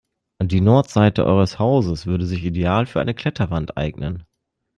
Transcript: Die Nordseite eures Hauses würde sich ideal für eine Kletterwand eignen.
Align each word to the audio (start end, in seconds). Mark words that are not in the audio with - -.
Die 0.41 0.61
Nordseite 0.61 1.23
eures 1.27 1.59
Hauses 1.59 2.07
würde 2.07 2.25
sich 2.25 2.43
ideal 2.43 2.87
für 2.87 2.99
eine 2.99 3.13
Kletterwand 3.13 3.77
eignen. 3.77 4.23